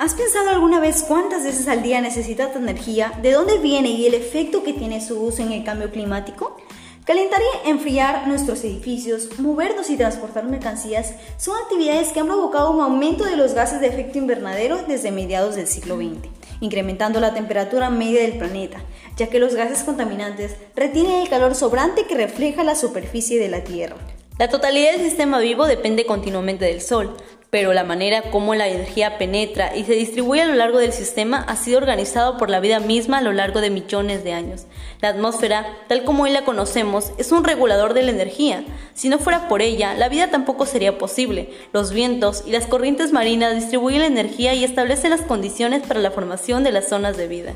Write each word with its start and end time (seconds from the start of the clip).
¿Has 0.00 0.14
pensado 0.14 0.48
alguna 0.48 0.80
vez 0.80 1.02
cuántas 1.06 1.44
veces 1.44 1.68
al 1.68 1.82
día 1.82 2.00
necesitas 2.00 2.56
energía? 2.56 3.12
¿De 3.20 3.32
dónde 3.32 3.58
viene 3.58 3.90
y 3.90 4.06
el 4.06 4.14
efecto 4.14 4.62
que 4.62 4.72
tiene 4.72 5.06
su 5.06 5.20
uso 5.20 5.42
en 5.42 5.52
el 5.52 5.62
cambio 5.62 5.90
climático? 5.90 6.56
Calentar 7.04 7.38
y 7.42 7.68
enfriar 7.68 8.26
nuestros 8.26 8.64
edificios, 8.64 9.38
movernos 9.38 9.90
y 9.90 9.98
transportar 9.98 10.44
mercancías 10.44 11.12
son 11.36 11.54
actividades 11.58 12.14
que 12.14 12.20
han 12.20 12.28
provocado 12.28 12.70
un 12.70 12.80
aumento 12.80 13.24
de 13.26 13.36
los 13.36 13.52
gases 13.52 13.82
de 13.82 13.88
efecto 13.88 14.16
invernadero 14.16 14.78
desde 14.88 15.10
mediados 15.10 15.54
del 15.54 15.66
siglo 15.66 15.96
XX, 15.96 16.30
incrementando 16.62 17.20
la 17.20 17.34
temperatura 17.34 17.90
media 17.90 18.22
del 18.22 18.38
planeta, 18.38 18.80
ya 19.18 19.26
que 19.26 19.38
los 19.38 19.54
gases 19.54 19.82
contaminantes 19.84 20.56
retienen 20.76 21.20
el 21.20 21.28
calor 21.28 21.54
sobrante 21.54 22.06
que 22.06 22.14
refleja 22.14 22.64
la 22.64 22.74
superficie 22.74 23.38
de 23.38 23.50
la 23.50 23.64
Tierra. 23.64 23.98
La 24.38 24.48
totalidad 24.48 24.92
del 24.92 25.02
sistema 25.02 25.40
vivo 25.40 25.66
depende 25.66 26.06
continuamente 26.06 26.64
del 26.64 26.80
Sol, 26.80 27.14
pero 27.50 27.72
la 27.72 27.84
manera 27.84 28.30
como 28.30 28.54
la 28.54 28.68
energía 28.68 29.18
penetra 29.18 29.76
y 29.76 29.84
se 29.84 29.94
distribuye 29.94 30.42
a 30.42 30.46
lo 30.46 30.54
largo 30.54 30.78
del 30.78 30.92
sistema 30.92 31.44
ha 31.48 31.56
sido 31.56 31.78
organizado 31.78 32.38
por 32.38 32.48
la 32.48 32.60
vida 32.60 32.78
misma 32.78 33.18
a 33.18 33.22
lo 33.22 33.32
largo 33.32 33.60
de 33.60 33.70
millones 33.70 34.22
de 34.22 34.32
años. 34.32 34.66
La 35.00 35.08
atmósfera, 35.08 35.66
tal 35.88 36.04
como 36.04 36.22
hoy 36.24 36.30
la 36.30 36.44
conocemos, 36.44 37.12
es 37.18 37.32
un 37.32 37.42
regulador 37.42 37.92
de 37.92 38.02
la 38.02 38.12
energía. 38.12 38.64
Si 38.94 39.08
no 39.08 39.18
fuera 39.18 39.48
por 39.48 39.62
ella, 39.62 39.94
la 39.94 40.08
vida 40.08 40.30
tampoco 40.30 40.64
sería 40.64 40.96
posible. 40.96 41.50
Los 41.72 41.92
vientos 41.92 42.44
y 42.46 42.52
las 42.52 42.66
corrientes 42.66 43.12
marinas 43.12 43.54
distribuyen 43.54 44.00
la 44.00 44.06
energía 44.06 44.54
y 44.54 44.62
establecen 44.62 45.10
las 45.10 45.22
condiciones 45.22 45.82
para 45.86 46.00
la 46.00 46.12
formación 46.12 46.62
de 46.62 46.72
las 46.72 46.88
zonas 46.88 47.16
de 47.16 47.26
vida. 47.26 47.54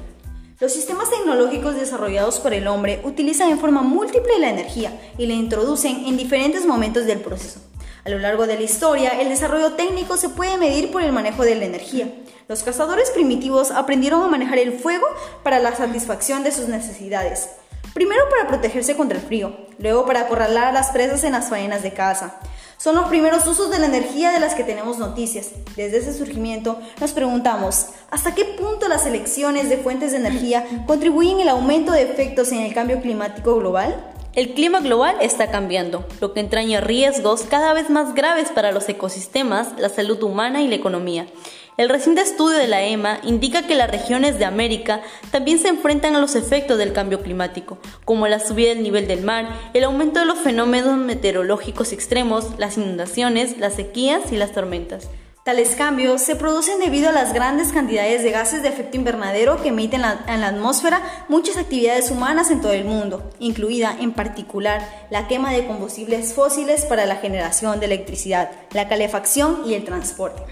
Los 0.61 0.73
sistemas 0.73 1.11
tecnológicos 1.11 1.75
desarrollados 1.75 2.41
por 2.41 2.55
el 2.55 2.67
hombre 2.69 3.01
utilizan 3.05 3.51
en 3.51 3.59
forma 3.59 3.83
múltiple 3.83 4.39
la 4.39 4.51
energía 4.51 4.93
y 5.19 5.27
la 5.27 5.35
introducen 5.35 6.07
en 6.07 6.17
diferentes 6.17 6.65
momentos 6.65 7.07
del 7.07 7.21
proceso. 7.21 7.61
A 8.05 8.11
lo 8.11 8.19
largo 8.19 8.47
de 8.47 8.57
la 8.57 8.63
historia, 8.63 9.19
el 9.19 9.31
desarrollo 9.31 9.73
técnico 9.73 10.19
se 10.19 10.29
puede 10.29 10.59
medir 10.59 10.93
por 10.93 11.03
el 11.03 11.11
manejo 11.11 11.43
de 11.43 11.55
la 11.55 11.65
energía. 11.65 12.13
Los 12.49 12.63
cazadores 12.63 13.09
primitivos 13.09 13.71
aprendieron 13.71 14.21
a 14.23 14.29
manejar 14.29 14.59
el 14.59 14.79
fuego 14.79 15.07
para 15.43 15.59
la 15.59 15.75
satisfacción 15.75 16.45
de 16.45 16.53
sus 16.53 16.69
necesidades. 16.69 17.49
Primero 17.95 18.29
para 18.29 18.47
protegerse 18.47 18.95
contra 18.95 19.17
el 19.17 19.25
frío, 19.25 19.57
luego 19.79 20.05
para 20.05 20.21
acorralar 20.21 20.65
a 20.65 20.73
las 20.73 20.91
presas 20.91 21.25
en 21.25 21.33
las 21.33 21.49
faenas 21.49 21.83
de 21.83 21.95
caza. 21.95 22.35
Son 22.77 22.95
los 22.95 23.09
primeros 23.09 23.47
usos 23.47 23.71
de 23.71 23.79
la 23.79 23.87
energía 23.87 24.33
de 24.33 24.41
las 24.41 24.55
que 24.55 24.65
tenemos 24.65 24.99
noticias. 24.99 25.53
Desde 25.75 25.97
ese 25.97 26.13
surgimiento 26.13 26.79
nos 27.01 27.13
preguntamos, 27.13 27.87
¿hasta 28.11 28.35
qué 28.35 28.45
punto 28.45 28.87
las 28.87 29.07
elecciones 29.07 29.71
de 29.71 29.79
fuentes 29.79 30.13
de 30.13 30.19
energía 30.19 30.85
contribuyen 30.87 31.41
al 31.41 31.49
aumento 31.49 31.93
de 31.93 32.03
efectos 32.03 32.53
en 32.53 32.61
el 32.61 32.75
cambio 32.75 33.01
climático 33.01 33.57
global? 33.57 34.14
El 34.35 34.53
clima 34.53 34.81
global 34.81 35.15
está 35.21 35.53
cambiando, 35.53 36.05
lo 36.21 36.33
que 36.33 36.41
entraña 36.41 36.81
riesgos 36.81 37.43
cada 37.43 37.73
vez 37.73 37.89
más 37.89 38.17
graves 38.17 38.49
para 38.51 38.73
los 38.73 38.89
ecosistemas, 38.89 39.69
la 39.79 39.89
salud 39.89 40.21
humana 40.25 40.61
y 40.61 40.67
la 40.67 40.75
economía. 40.75 41.29
El 41.77 41.89
reciente 41.89 42.23
estudio 42.23 42.59
de 42.59 42.67
la 42.67 42.83
EMA 42.83 43.21
indica 43.23 43.65
que 43.65 43.77
las 43.77 43.89
regiones 43.89 44.41
de 44.41 44.45
América 44.45 45.03
también 45.31 45.61
se 45.61 45.69
enfrentan 45.69 46.17
a 46.17 46.21
los 46.21 46.35
efectos 46.35 46.79
del 46.79 46.93
cambio 46.93 47.23
climático, 47.23 47.79
como 48.05 48.27
la 48.27 48.41
subida 48.41 48.71
del 48.71 48.83
nivel 48.83 49.07
del 49.07 49.23
mar, 49.23 49.49
el 49.73 49.85
aumento 49.85 50.19
de 50.19 50.27
los 50.27 50.39
fenómenos 50.39 50.99
meteorológicos 50.99 51.93
extremos, 51.93 52.59
las 52.59 52.77
inundaciones, 52.77 53.59
las 53.59 53.75
sequías 53.75 54.33
y 54.33 54.37
las 54.37 54.51
tormentas. 54.51 55.09
Tales 55.45 55.77
cambios 55.77 56.23
se 56.23 56.37
producen 56.37 56.79
debido 56.79 57.11
a 57.11 57.13
las 57.13 57.35
grandes 57.35 57.71
cantidades 57.71 58.23
de 58.23 58.31
gases 58.31 58.63
de 58.63 58.71
efecto 58.71 58.97
invernadero 58.97 59.61
que 59.61 59.69
emiten 59.69 60.01
en 60.27 60.41
la 60.41 60.47
atmósfera 60.47 61.03
muchas 61.29 61.59
actividades 61.59 62.11
humanas 62.11 62.51
en 62.51 62.63
todo 62.63 62.73
el 62.73 62.87
mundo, 62.87 63.31
incluida 63.41 63.95
en 64.01 64.13
particular 64.13 65.07
la 65.11 65.29
quema 65.29 65.53
de 65.53 65.67
combustibles 65.67 66.33
fósiles 66.33 66.87
para 66.87 67.05
la 67.05 67.17
generación 67.17 67.79
de 67.79 67.85
electricidad, 67.85 68.53
la 68.73 68.89
calefacción 68.89 69.65
y 69.67 69.75
el 69.75 69.85
transporte. 69.85 70.43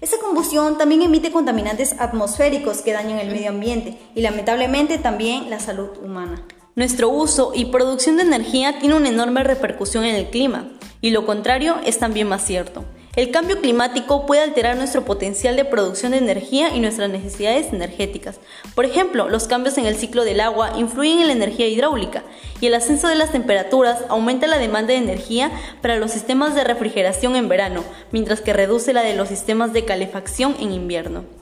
Esta 0.00 0.18
combustión 0.18 0.78
también 0.78 1.02
emite 1.02 1.30
contaminantes 1.30 1.94
atmosféricos 2.00 2.78
que 2.78 2.92
dañan 2.92 3.20
el 3.20 3.30
medio 3.30 3.50
ambiente 3.50 4.00
y 4.16 4.20
lamentablemente 4.20 4.98
también 4.98 5.48
la 5.48 5.60
salud 5.60 5.90
humana. 6.02 6.42
Nuestro 6.74 7.08
uso 7.08 7.52
y 7.54 7.66
producción 7.66 8.16
de 8.16 8.24
energía 8.24 8.80
tiene 8.80 8.96
una 8.96 9.10
enorme 9.10 9.44
repercusión 9.44 10.02
en 10.02 10.16
el 10.16 10.28
clima, 10.28 10.72
y 11.00 11.10
lo 11.10 11.24
contrario 11.24 11.76
es 11.86 12.00
también 12.00 12.26
más 12.26 12.44
cierto. 12.44 12.84
El 13.16 13.32
cambio 13.32 13.60
climático 13.60 14.24
puede 14.24 14.42
alterar 14.42 14.76
nuestro 14.76 15.04
potencial 15.04 15.56
de 15.56 15.64
producción 15.64 16.12
de 16.12 16.18
energía 16.18 16.72
y 16.72 16.78
nuestras 16.78 17.10
necesidades 17.10 17.72
energéticas. 17.72 18.38
Por 18.76 18.84
ejemplo, 18.84 19.28
los 19.28 19.48
cambios 19.48 19.78
en 19.78 19.86
el 19.86 19.96
ciclo 19.96 20.24
del 20.24 20.38
agua 20.38 20.74
influyen 20.78 21.18
en 21.18 21.26
la 21.26 21.32
energía 21.32 21.66
hidráulica 21.66 22.22
y 22.60 22.66
el 22.66 22.74
ascenso 22.74 23.08
de 23.08 23.16
las 23.16 23.32
temperaturas 23.32 24.04
aumenta 24.08 24.46
la 24.46 24.58
demanda 24.58 24.92
de 24.92 24.98
energía 24.98 25.50
para 25.82 25.96
los 25.96 26.12
sistemas 26.12 26.54
de 26.54 26.62
refrigeración 26.62 27.34
en 27.34 27.48
verano, 27.48 27.82
mientras 28.12 28.40
que 28.40 28.52
reduce 28.52 28.92
la 28.92 29.02
de 29.02 29.16
los 29.16 29.28
sistemas 29.28 29.72
de 29.72 29.84
calefacción 29.84 30.54
en 30.60 30.70
invierno. 30.70 31.39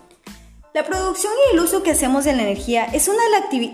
La 0.74 0.84
producción 0.84 1.32
y 1.32 1.56
el 1.56 1.62
uso 1.64 1.82
que 1.82 1.92
hacemos 1.92 2.24
de 2.24 2.34
la 2.34 2.42
energía 2.42 2.84
es 2.84 3.08
una 3.08 3.22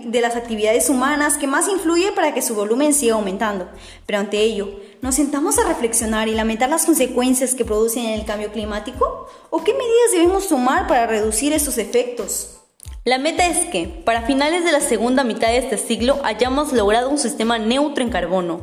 de 0.05 0.21
las 0.21 0.35
actividades 0.37 0.89
humanas 0.89 1.37
que 1.37 1.45
más 1.45 1.67
influye 1.67 2.13
para 2.13 2.33
que 2.33 2.41
su 2.41 2.55
volumen 2.55 2.93
siga 2.93 3.15
aumentando. 3.15 3.67
Pero 4.05 4.19
ante 4.19 4.39
ello, 4.39 4.79
¿nos 5.01 5.15
sentamos 5.15 5.59
a 5.59 5.67
reflexionar 5.67 6.29
y 6.29 6.35
lamentar 6.35 6.69
las 6.69 6.85
consecuencias 6.85 7.53
que 7.53 7.65
producen 7.65 8.05
el 8.05 8.25
cambio 8.25 8.49
climático? 8.51 9.27
¿O 9.49 9.61
qué 9.61 9.73
medidas 9.73 10.11
debemos 10.13 10.47
tomar 10.47 10.87
para 10.87 11.05
reducir 11.05 11.51
estos 11.51 11.77
efectos? 11.77 12.61
La 13.03 13.17
meta 13.17 13.45
es 13.45 13.65
que, 13.67 13.87
para 13.87 14.21
finales 14.21 14.63
de 14.63 14.71
la 14.71 14.79
segunda 14.79 15.25
mitad 15.25 15.49
de 15.49 15.57
este 15.57 15.77
siglo, 15.77 16.21
hayamos 16.23 16.71
logrado 16.71 17.09
un 17.09 17.17
sistema 17.17 17.59
neutro 17.59 18.03
en 18.03 18.09
carbono, 18.09 18.61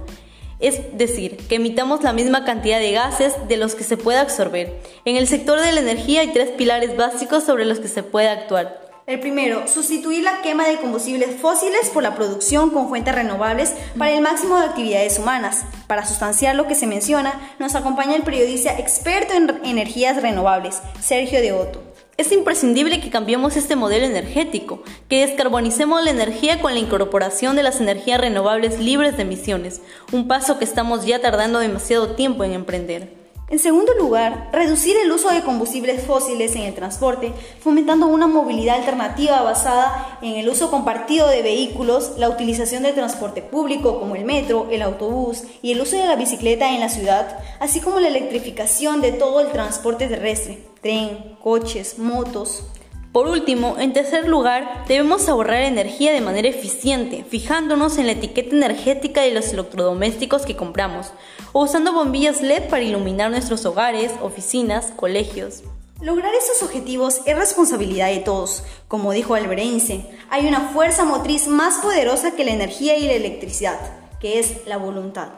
es 0.63 0.97
decir, 0.97 1.37
que 1.49 1.57
emitamos 1.57 2.03
la 2.03 2.13
misma 2.13 2.45
cantidad 2.45 2.79
de 2.79 2.93
gases 2.93 3.35
de 3.49 3.57
los 3.57 3.75
que 3.75 3.85
se 3.85 3.97
puede 3.97 4.19
absorber. 4.19 4.73
En 5.05 5.17
el 5.17 5.27
sector 5.27 5.61
de 5.61 5.73
la 5.73 5.81
energía 5.81 6.23
hay 6.23 6.33
tres 6.33 6.51
pilares 6.51 6.97
básicos 6.97 7.45
sobre 7.45 7.65
los 7.65 7.81
que 7.81 7.89
se 7.89 8.03
puede 8.03 8.29
actuar. 8.29 8.81
El 9.05 9.19
primero, 9.19 9.67
sustituir 9.67 10.23
la 10.23 10.43
quema 10.43 10.69
de 10.69 10.77
combustibles 10.77 11.41
fósiles 11.41 11.91
por 11.91 12.05
la 12.05 12.15
producción 12.15 12.71
con 12.71 12.89
fuentes 12.89 13.13
renovables 13.13 13.73
para 13.99 14.13
el 14.13 14.21
máximo 14.21 14.57
de 14.57 14.67
actividades 14.67 15.19
humanas. 15.19 15.65
Para 15.89 16.07
sustanciar 16.07 16.55
lo 16.55 16.69
que 16.69 16.77
se 16.77 16.87
menciona, 16.87 17.55
nos 17.59 17.75
acompaña 17.75 18.15
el 18.15 18.23
periodista 18.23 18.79
experto 18.79 19.35
en 19.35 19.51
energías 19.65 20.23
renovables, 20.23 20.81
Sergio 21.01 21.41
de 21.41 21.53
Otto. 21.53 21.92
Es 22.23 22.31
imprescindible 22.31 23.01
que 23.01 23.11
cambiemos 23.11 23.57
este 23.57 23.75
modelo 23.75 24.07
energético, 24.07 24.85
que 25.09 25.27
descarbonicemos 25.27 26.05
la 26.05 26.13
energía 26.13 26.61
con 26.61 26.73
la 26.73 26.79
incorporación 26.79 27.57
de 27.57 27.65
las 27.65 27.81
energías 27.81 28.21
renovables 28.21 28.79
libres 28.79 29.17
de 29.17 29.25
emisiones, 29.25 29.81
un 30.13 30.29
paso 30.29 30.57
que 30.57 30.65
estamos 30.65 31.05
ya 31.05 31.21
tardando 31.21 31.59
demasiado 31.59 32.15
tiempo 32.15 32.45
en 32.45 32.53
emprender. 32.53 33.22
En 33.53 33.59
segundo 33.59 33.93
lugar, 33.99 34.49
reducir 34.51 34.97
el 34.97 35.13
uso 35.13 35.29
de 35.29 35.43
combustibles 35.43 36.07
fósiles 36.07 36.57
en 36.57 36.63
el 36.63 36.75
transporte, 36.75 37.35
fomentando 37.61 38.07
una 38.07 38.27
movilidad 38.27 38.77
alternativa 38.77 39.43
basada 39.43 40.19
en 40.23 40.37
el 40.37 40.49
uso 40.49 40.71
compartido 40.71 41.29
de 41.29 41.43
vehículos, 41.43 42.13
la 42.17 42.31
utilización 42.31 42.83
del 42.83 42.95
transporte 42.95 43.43
público 43.43 44.01
como 44.01 44.17
el 44.17 44.25
metro, 44.25 44.69
el 44.71 44.81
autobús 44.81 45.43
y 45.61 45.73
el 45.73 45.83
uso 45.83 45.99
de 45.99 46.07
la 46.07 46.17
bicicleta 46.17 46.73
en 46.73 46.81
la 46.81 46.89
ciudad, 46.89 47.41
así 47.61 47.81
como 47.81 48.01
la 48.01 48.09
electrificación 48.09 49.03
de 49.03 49.13
todo 49.13 49.43
el 49.43 49.53
transporte 49.53 50.09
terrestre, 50.09 50.65
tren, 50.81 51.37
coches, 51.43 51.99
motos, 51.99 52.65
por 53.13 53.29
último, 53.29 53.77
en 53.79 53.93
tercer 53.93 54.27
lugar, 54.27 54.87
debemos 54.89 55.29
ahorrar 55.29 55.63
energía 55.63 56.13
de 56.13 56.23
manera 56.23 56.49
eficiente, 56.49 57.27
fijándonos 57.29 57.99
en 57.99 58.07
la 58.07 58.13
etiqueta 58.13 58.57
energética 58.57 59.21
de 59.21 59.33
los 59.33 59.53
electrodomésticos 59.53 60.47
que 60.47 60.57
compramos, 60.57 61.13
o 61.53 61.65
usando 61.65 61.93
bombillas 61.93 62.41
LED 62.41 62.71
para 62.71 62.83
iluminar 62.83 63.31
nuestros 63.31 63.67
hogares, 63.67 64.13
oficinas, 64.23 64.93
colegios. 64.97 65.63
Lograr 66.01 66.35
esos 66.35 66.63
objetivos 66.63 67.21
es 67.27 67.37
responsabilidad 67.37 68.09
de 68.09 68.21
todos. 68.21 68.65
Como 68.89 69.13
dijo 69.13 69.35
Albert 69.35 69.61
Einstein, 69.61 70.07
hay 70.31 70.49
una 70.49 70.71
fuerza 70.71 71.05
motriz 71.05 71.47
más 71.49 71.79
poderosa 71.83 72.31
que 72.31 72.47
la 72.47 72.53
energía 72.53 72.97
y 72.97 73.07
la 73.07 73.13
electricidad, 73.13 73.79
que 74.21 74.39
es 74.39 74.67
la 74.67 74.79
voluntad. 74.79 75.29